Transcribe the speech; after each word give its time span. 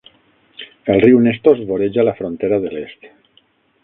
El 0.93 1.01
riu 1.03 1.19
Nestos 1.25 1.61
voreja 1.71 2.05
la 2.09 2.17
frontera 2.21 2.59
de 2.65 2.73
l'est. 2.77 3.07